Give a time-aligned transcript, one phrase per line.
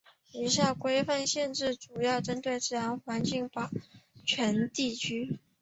[0.31, 3.69] 以下的规范和限制主要是针对自然环境保
[4.25, 5.37] 全地域。